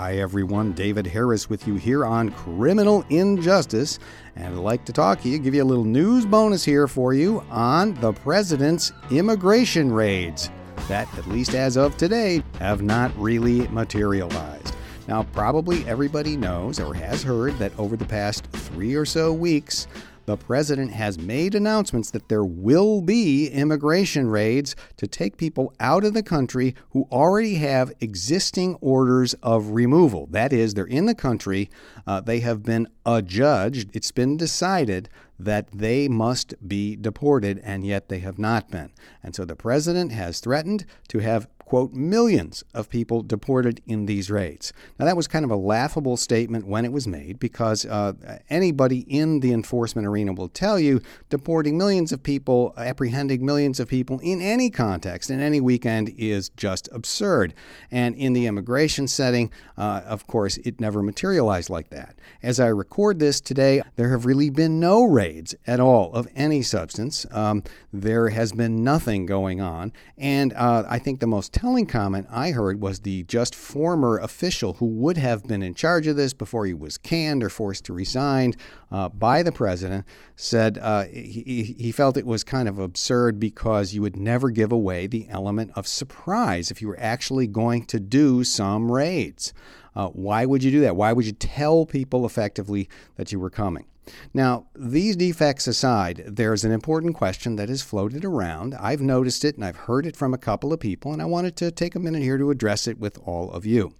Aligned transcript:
Hi, 0.00 0.16
everyone. 0.16 0.72
David 0.72 1.06
Harris 1.06 1.50
with 1.50 1.66
you 1.66 1.74
here 1.74 2.06
on 2.06 2.30
Criminal 2.30 3.04
Injustice. 3.10 3.98
And 4.34 4.54
I'd 4.54 4.54
like 4.54 4.86
to 4.86 4.94
talk 4.94 5.20
to 5.20 5.28
you, 5.28 5.38
give 5.38 5.54
you 5.54 5.62
a 5.62 5.64
little 5.64 5.84
news 5.84 6.24
bonus 6.24 6.64
here 6.64 6.88
for 6.88 7.12
you 7.12 7.44
on 7.50 7.92
the 7.96 8.14
president's 8.14 8.92
immigration 9.10 9.92
raids 9.92 10.48
that, 10.88 11.06
at 11.18 11.26
least 11.26 11.54
as 11.54 11.76
of 11.76 11.98
today, 11.98 12.42
have 12.58 12.80
not 12.80 13.14
really 13.18 13.68
materialized. 13.68 14.74
Now, 15.10 15.24
probably 15.24 15.84
everybody 15.88 16.36
knows 16.36 16.78
or 16.78 16.94
has 16.94 17.24
heard 17.24 17.58
that 17.58 17.76
over 17.76 17.96
the 17.96 18.04
past 18.04 18.46
three 18.52 18.94
or 18.94 19.04
so 19.04 19.32
weeks, 19.32 19.88
the 20.26 20.36
president 20.36 20.92
has 20.92 21.18
made 21.18 21.56
announcements 21.56 22.12
that 22.12 22.28
there 22.28 22.44
will 22.44 23.00
be 23.00 23.48
immigration 23.48 24.28
raids 24.28 24.76
to 24.98 25.08
take 25.08 25.36
people 25.36 25.74
out 25.80 26.04
of 26.04 26.14
the 26.14 26.22
country 26.22 26.76
who 26.90 27.08
already 27.10 27.56
have 27.56 27.92
existing 28.00 28.76
orders 28.80 29.34
of 29.42 29.70
removal. 29.70 30.28
That 30.30 30.52
is, 30.52 30.74
they're 30.74 30.84
in 30.84 31.06
the 31.06 31.14
country, 31.16 31.70
uh, 32.06 32.20
they 32.20 32.38
have 32.38 32.62
been 32.62 32.86
adjudged, 33.04 33.90
it's 33.92 34.12
been 34.12 34.36
decided 34.36 35.08
that 35.40 35.72
they 35.72 36.06
must 36.06 36.54
be 36.68 36.94
deported, 36.94 37.60
and 37.64 37.84
yet 37.84 38.08
they 38.08 38.20
have 38.20 38.38
not 38.38 38.70
been. 38.70 38.92
And 39.24 39.34
so 39.34 39.44
the 39.44 39.56
president 39.56 40.12
has 40.12 40.38
threatened 40.38 40.86
to 41.08 41.18
have 41.18 41.48
quote, 41.70 41.92
millions 41.92 42.64
of 42.74 42.90
people 42.90 43.22
deported 43.22 43.80
in 43.86 44.06
these 44.06 44.28
raids. 44.28 44.72
Now, 44.98 45.04
that 45.04 45.16
was 45.16 45.28
kind 45.28 45.44
of 45.44 45.52
a 45.52 45.56
laughable 45.56 46.16
statement 46.16 46.66
when 46.66 46.84
it 46.84 46.90
was 46.90 47.06
made 47.06 47.38
because 47.38 47.86
uh, 47.86 48.14
anybody 48.50 49.06
in 49.08 49.38
the 49.38 49.52
enforcement 49.52 50.04
arena 50.04 50.32
will 50.32 50.48
tell 50.48 50.80
you 50.80 51.00
deporting 51.28 51.78
millions 51.78 52.10
of 52.10 52.24
people, 52.24 52.74
apprehending 52.76 53.46
millions 53.46 53.78
of 53.78 53.86
people 53.86 54.18
in 54.18 54.40
any 54.40 54.68
context, 54.68 55.30
in 55.30 55.38
any 55.38 55.60
weekend, 55.60 56.12
is 56.18 56.48
just 56.56 56.88
absurd. 56.90 57.54
And 57.88 58.16
in 58.16 58.32
the 58.32 58.46
immigration 58.46 59.06
setting, 59.06 59.52
uh, 59.78 60.02
of 60.04 60.26
course, 60.26 60.56
it 60.64 60.80
never 60.80 61.04
materialized 61.04 61.70
like 61.70 61.90
that. 61.90 62.16
As 62.42 62.58
I 62.58 62.66
record 62.66 63.20
this 63.20 63.40
today, 63.40 63.80
there 63.94 64.10
have 64.10 64.26
really 64.26 64.50
been 64.50 64.80
no 64.80 65.04
raids 65.04 65.54
at 65.68 65.78
all 65.78 66.12
of 66.14 66.26
any 66.34 66.62
substance. 66.62 67.26
Um, 67.30 67.62
there 67.92 68.30
has 68.30 68.50
been 68.50 68.82
nothing 68.82 69.24
going 69.24 69.60
on. 69.60 69.92
And 70.18 70.52
uh, 70.54 70.82
I 70.88 70.98
think 70.98 71.20
the 71.20 71.28
most 71.28 71.59
telling 71.60 71.84
comment 71.84 72.26
I 72.30 72.52
heard 72.52 72.80
was 72.80 73.00
the 73.00 73.22
just 73.24 73.54
former 73.54 74.16
official 74.16 74.72
who 74.74 74.86
would 74.86 75.18
have 75.18 75.42
been 75.42 75.62
in 75.62 75.74
charge 75.74 76.06
of 76.06 76.16
this 76.16 76.32
before 76.32 76.64
he 76.64 76.72
was 76.72 76.96
canned 76.96 77.44
or 77.44 77.50
forced 77.50 77.84
to 77.84 77.92
resign 77.92 78.54
uh, 78.90 79.10
by 79.10 79.42
the 79.42 79.52
president 79.52 80.06
said 80.36 80.78
uh, 80.78 81.04
he, 81.04 81.76
he 81.78 81.92
felt 81.92 82.16
it 82.16 82.24
was 82.24 82.44
kind 82.44 82.66
of 82.66 82.78
absurd 82.78 83.38
because 83.38 83.92
you 83.92 84.00
would 84.00 84.16
never 84.16 84.48
give 84.48 84.72
away 84.72 85.06
the 85.06 85.26
element 85.28 85.70
of 85.76 85.86
surprise 85.86 86.70
if 86.70 86.80
you 86.80 86.88
were 86.88 86.98
actually 86.98 87.46
going 87.46 87.84
to 87.84 88.00
do 88.00 88.42
some 88.42 88.90
raids. 88.90 89.52
Uh, 89.94 90.08
why 90.08 90.46
would 90.46 90.64
you 90.64 90.70
do 90.70 90.80
that? 90.80 90.96
Why 90.96 91.12
would 91.12 91.26
you 91.26 91.32
tell 91.32 91.84
people 91.84 92.24
effectively 92.24 92.88
that 93.16 93.32
you 93.32 93.38
were 93.38 93.50
coming? 93.50 93.84
Now, 94.32 94.66
these 94.74 95.16
defects 95.16 95.66
aside, 95.66 96.24
there's 96.26 96.64
an 96.64 96.72
important 96.72 97.14
question 97.14 97.56
that 97.56 97.68
has 97.68 97.82
floated 97.82 98.24
around. 98.24 98.74
I've 98.74 99.00
noticed 99.00 99.44
it 99.44 99.56
and 99.56 99.64
I've 99.64 99.76
heard 99.76 100.06
it 100.06 100.16
from 100.16 100.34
a 100.34 100.38
couple 100.38 100.72
of 100.72 100.80
people, 100.80 101.12
and 101.12 101.20
I 101.20 101.26
wanted 101.26 101.56
to 101.56 101.70
take 101.70 101.94
a 101.94 102.00
minute 102.00 102.22
here 102.22 102.38
to 102.38 102.50
address 102.50 102.86
it 102.86 102.98
with 102.98 103.18
all 103.24 103.50
of 103.50 103.66
you. 103.66 103.94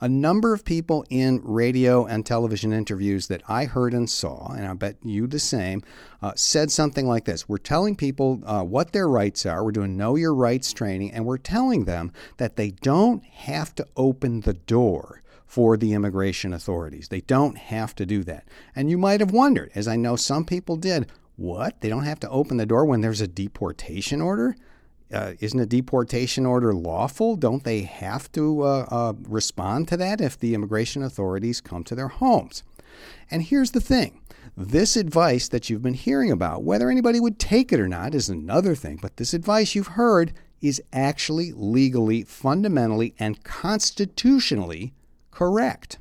A 0.00 0.08
number 0.08 0.52
of 0.52 0.64
people 0.64 1.04
in 1.10 1.40
radio 1.42 2.04
and 2.06 2.24
television 2.24 2.72
interviews 2.72 3.28
that 3.28 3.42
I 3.48 3.64
heard 3.64 3.94
and 3.94 4.08
saw, 4.08 4.52
and 4.52 4.66
I 4.66 4.74
bet 4.74 4.96
you 5.02 5.26
the 5.26 5.38
same, 5.38 5.82
uh, 6.22 6.32
said 6.34 6.70
something 6.70 7.06
like 7.06 7.24
this 7.24 7.48
We're 7.48 7.58
telling 7.58 7.96
people 7.96 8.42
uh, 8.44 8.62
what 8.62 8.92
their 8.92 9.08
rights 9.08 9.46
are, 9.46 9.64
we're 9.64 9.72
doing 9.72 9.96
Know 9.96 10.16
Your 10.16 10.34
Rights 10.34 10.72
training, 10.72 11.12
and 11.12 11.24
we're 11.24 11.38
telling 11.38 11.84
them 11.84 12.12
that 12.38 12.56
they 12.56 12.70
don't 12.70 13.24
have 13.24 13.74
to 13.76 13.86
open 13.96 14.40
the 14.40 14.54
door 14.54 15.22
for 15.46 15.76
the 15.76 15.92
immigration 15.92 16.52
authorities. 16.52 17.08
They 17.08 17.20
don't 17.22 17.56
have 17.56 17.94
to 17.96 18.06
do 18.06 18.24
that. 18.24 18.46
And 18.74 18.90
you 18.90 18.98
might 18.98 19.20
have 19.20 19.30
wondered, 19.30 19.70
as 19.74 19.88
I 19.88 19.96
know 19.96 20.16
some 20.16 20.44
people 20.44 20.76
did, 20.76 21.10
what? 21.36 21.80
They 21.80 21.88
don't 21.88 22.04
have 22.04 22.20
to 22.20 22.30
open 22.30 22.56
the 22.56 22.66
door 22.66 22.84
when 22.84 23.00
there's 23.00 23.20
a 23.20 23.28
deportation 23.28 24.20
order? 24.20 24.56
Uh, 25.12 25.34
isn't 25.38 25.60
a 25.60 25.66
deportation 25.66 26.44
order 26.44 26.74
lawful? 26.74 27.36
Don't 27.36 27.62
they 27.62 27.82
have 27.82 28.30
to 28.32 28.62
uh, 28.62 28.86
uh, 28.90 29.12
respond 29.28 29.86
to 29.88 29.96
that 29.98 30.20
if 30.20 30.38
the 30.38 30.54
immigration 30.54 31.02
authorities 31.02 31.60
come 31.60 31.84
to 31.84 31.94
their 31.94 32.08
homes? 32.08 32.64
And 33.30 33.42
here's 33.42 33.70
the 33.70 33.80
thing 33.80 34.20
this 34.56 34.96
advice 34.96 35.48
that 35.48 35.68
you've 35.68 35.82
been 35.82 35.94
hearing 35.94 36.30
about, 36.32 36.64
whether 36.64 36.90
anybody 36.90 37.20
would 37.20 37.38
take 37.38 37.72
it 37.72 37.78
or 37.78 37.88
not, 37.88 38.14
is 38.14 38.28
another 38.28 38.74
thing, 38.74 38.98
but 39.00 39.16
this 39.16 39.34
advice 39.34 39.74
you've 39.74 39.88
heard 39.88 40.32
is 40.62 40.82
actually 40.92 41.52
legally, 41.52 42.22
fundamentally, 42.22 43.14
and 43.18 43.44
constitutionally 43.44 44.94
correct. 45.36 45.98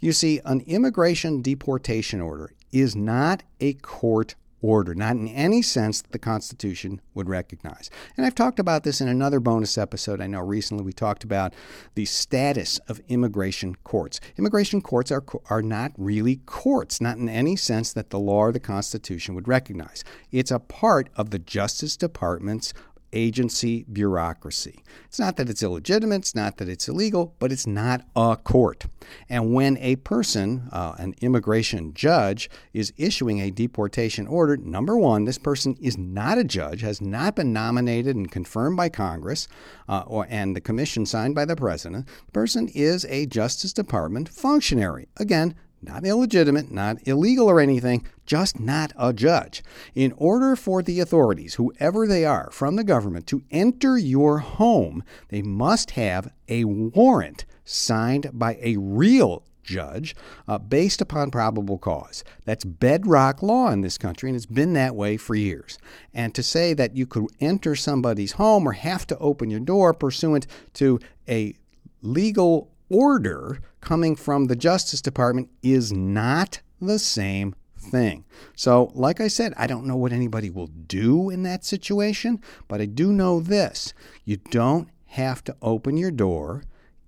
You 0.00 0.10
see, 0.10 0.40
an 0.44 0.60
immigration 0.66 1.40
deportation 1.40 2.20
order 2.20 2.52
is 2.72 2.96
not 2.96 3.44
a 3.60 3.74
court 3.74 4.34
order, 4.60 4.92
not 4.92 5.14
in 5.14 5.28
any 5.28 5.62
sense 5.62 6.02
that 6.02 6.10
the 6.10 6.18
Constitution 6.18 7.00
would 7.14 7.28
recognize. 7.28 7.90
And 8.16 8.26
I've 8.26 8.34
talked 8.34 8.58
about 8.58 8.82
this 8.82 9.00
in 9.00 9.06
another 9.06 9.38
bonus 9.38 9.78
episode. 9.78 10.20
I 10.20 10.26
know 10.26 10.40
recently 10.40 10.84
we 10.84 10.92
talked 10.92 11.22
about 11.22 11.54
the 11.94 12.06
status 12.06 12.78
of 12.88 13.00
immigration 13.08 13.76
courts. 13.84 14.18
Immigration 14.36 14.82
courts 14.82 15.12
are, 15.12 15.24
are 15.48 15.62
not 15.62 15.92
really 15.96 16.36
courts, 16.46 17.00
not 17.00 17.18
in 17.18 17.28
any 17.28 17.54
sense 17.54 17.92
that 17.92 18.10
the 18.10 18.18
law 18.18 18.46
or 18.46 18.52
the 18.52 18.60
Constitution 18.60 19.36
would 19.36 19.46
recognize. 19.46 20.02
It's 20.32 20.50
a 20.50 20.58
part 20.58 21.08
of 21.14 21.30
the 21.30 21.38
Justice 21.38 21.96
Department's 21.96 22.74
agency 23.12 23.84
bureaucracy. 23.92 24.82
It's 25.06 25.18
not 25.18 25.36
that 25.36 25.48
it's 25.48 25.62
illegitimate, 25.62 26.20
it's 26.20 26.34
not 26.34 26.56
that 26.58 26.68
it's 26.68 26.88
illegal, 26.88 27.34
but 27.38 27.52
it's 27.52 27.66
not 27.66 28.02
a 28.16 28.36
court. 28.36 28.86
And 29.28 29.52
when 29.52 29.76
a 29.78 29.96
person, 29.96 30.68
uh, 30.72 30.94
an 30.98 31.14
immigration 31.20 31.94
judge, 31.94 32.48
is 32.72 32.92
issuing 32.96 33.40
a 33.40 33.50
deportation 33.50 34.26
order, 34.26 34.56
number 34.56 34.96
one, 34.96 35.24
this 35.24 35.38
person 35.38 35.76
is 35.80 35.98
not 35.98 36.38
a 36.38 36.44
judge, 36.44 36.80
has 36.80 37.00
not 37.00 37.36
been 37.36 37.52
nominated 37.52 38.16
and 38.16 38.30
confirmed 38.30 38.76
by 38.76 38.88
Congress 38.88 39.48
uh, 39.88 40.04
or, 40.06 40.26
and 40.28 40.56
the 40.56 40.60
commission 40.60 41.06
signed 41.06 41.34
by 41.34 41.44
the 41.44 41.56
president. 41.56 42.06
The 42.26 42.32
person 42.32 42.68
is 42.68 43.04
a 43.06 43.26
Justice 43.26 43.72
Department 43.72 44.28
functionary. 44.28 45.08
Again, 45.16 45.54
not 45.82 46.06
illegitimate, 46.06 46.70
not 46.70 46.96
illegal 47.06 47.48
or 47.48 47.60
anything, 47.60 48.06
just 48.24 48.60
not 48.60 48.92
a 48.96 49.12
judge. 49.12 49.62
In 49.94 50.12
order 50.16 50.54
for 50.56 50.82
the 50.82 51.00
authorities, 51.00 51.54
whoever 51.54 52.06
they 52.06 52.24
are 52.24 52.50
from 52.52 52.76
the 52.76 52.84
government, 52.84 53.26
to 53.28 53.42
enter 53.50 53.98
your 53.98 54.38
home, 54.38 55.02
they 55.28 55.42
must 55.42 55.92
have 55.92 56.32
a 56.48 56.64
warrant 56.64 57.44
signed 57.64 58.30
by 58.32 58.58
a 58.60 58.76
real 58.76 59.44
judge 59.62 60.14
uh, 60.48 60.58
based 60.58 61.00
upon 61.00 61.30
probable 61.30 61.78
cause. 61.78 62.24
That's 62.44 62.64
bedrock 62.64 63.42
law 63.42 63.70
in 63.70 63.80
this 63.80 63.98
country, 63.98 64.28
and 64.28 64.36
it's 64.36 64.46
been 64.46 64.72
that 64.74 64.94
way 64.94 65.16
for 65.16 65.34
years. 65.34 65.78
And 66.12 66.34
to 66.34 66.42
say 66.42 66.74
that 66.74 66.96
you 66.96 67.06
could 67.06 67.26
enter 67.40 67.74
somebody's 67.74 68.32
home 68.32 68.66
or 68.66 68.72
have 68.72 69.06
to 69.08 69.18
open 69.18 69.50
your 69.50 69.60
door 69.60 69.94
pursuant 69.94 70.46
to 70.74 70.98
a 71.28 71.54
legal 72.02 72.70
order 72.92 73.58
coming 73.80 74.14
from 74.14 74.46
the 74.46 74.56
Justice 74.56 75.00
Department 75.00 75.48
is 75.62 75.92
not 75.92 76.60
the 76.80 76.98
same 76.98 77.54
thing. 77.76 78.24
So, 78.54 78.92
like 78.94 79.20
I 79.20 79.28
said, 79.28 79.54
I 79.56 79.66
don't 79.66 79.86
know 79.86 79.96
what 79.96 80.12
anybody 80.12 80.50
will 80.50 80.68
do 80.68 81.30
in 81.30 81.42
that 81.42 81.64
situation, 81.64 82.40
but 82.68 82.80
I 82.80 82.86
do 82.86 83.12
know 83.12 83.40
this 83.40 83.92
you 84.24 84.36
don't 84.36 84.88
have 85.06 85.42
to 85.44 85.56
open 85.62 85.96
your 85.96 86.10
door 86.10 86.62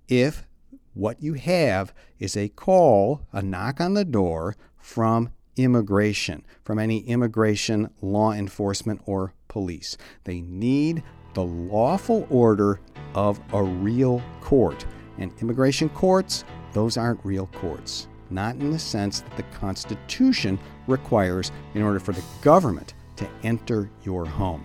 if 0.07 0.45
what 0.93 1.21
you 1.21 1.33
have 1.33 1.93
is 2.19 2.37
a 2.37 2.49
call, 2.49 3.21
a 3.31 3.41
knock 3.41 3.81
on 3.81 3.93
the 3.93 4.05
door 4.05 4.55
from 4.77 5.29
immigration, 5.55 6.45
from 6.63 6.79
any 6.79 6.99
immigration 6.99 7.89
law 8.01 8.31
enforcement 8.31 9.01
or 9.05 9.33
police. 9.47 9.97
They 10.23 10.41
need 10.41 11.03
the 11.33 11.43
lawful 11.43 12.27
order 12.29 12.79
of 13.13 13.39
a 13.53 13.61
real 13.61 14.21
court. 14.41 14.85
And 15.17 15.31
immigration 15.41 15.89
courts, 15.89 16.43
those 16.73 16.97
aren't 16.97 17.23
real 17.23 17.47
courts. 17.47 18.07
Not 18.29 18.55
in 18.55 18.71
the 18.71 18.79
sense 18.79 19.21
that 19.21 19.37
the 19.37 19.43
Constitution 19.43 20.59
requires 20.87 21.51
in 21.73 21.81
order 21.81 21.99
for 21.99 22.11
the 22.11 22.23
government 22.41 22.93
to 23.17 23.27
enter 23.43 23.89
your 24.03 24.25
home. 24.25 24.63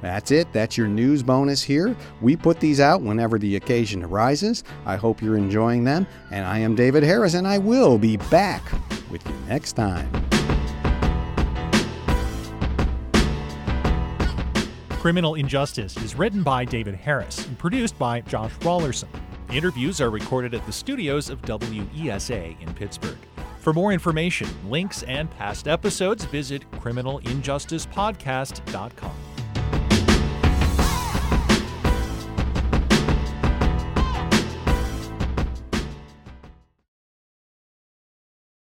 That's 0.00 0.30
it. 0.32 0.52
That's 0.52 0.76
your 0.76 0.88
news 0.88 1.22
bonus 1.22 1.62
here. 1.62 1.96
We 2.20 2.36
put 2.36 2.60
these 2.60 2.78
out 2.78 3.00
whenever 3.00 3.38
the 3.38 3.56
occasion 3.56 4.02
arises. 4.02 4.62
I 4.84 4.96
hope 4.96 5.22
you're 5.22 5.38
enjoying 5.38 5.84
them. 5.84 6.06
And 6.30 6.44
I 6.44 6.58
am 6.58 6.74
David 6.74 7.02
Harris, 7.02 7.34
and 7.34 7.46
I 7.46 7.56
will 7.56 7.96
be 7.96 8.18
back 8.18 8.62
with 9.10 9.26
you 9.26 9.34
next 9.48 9.72
time. 9.72 10.10
Criminal 14.90 15.34
Injustice 15.34 15.96
is 15.98 16.14
written 16.14 16.42
by 16.42 16.64
David 16.64 16.94
Harris 16.94 17.46
and 17.46 17.58
produced 17.58 17.98
by 17.98 18.22
Josh 18.22 18.52
Raulerson. 18.60 19.08
Interviews 19.54 20.00
are 20.00 20.10
recorded 20.10 20.52
at 20.52 20.66
the 20.66 20.72
studios 20.72 21.30
of 21.30 21.40
WESA 21.42 22.60
in 22.60 22.74
Pittsburgh. 22.74 23.16
For 23.60 23.72
more 23.72 23.92
information, 23.92 24.48
links, 24.68 25.04
and 25.04 25.30
past 25.30 25.68
episodes, 25.68 26.24
visit 26.24 26.68
criminalinjusticepodcast.com. 26.72 29.33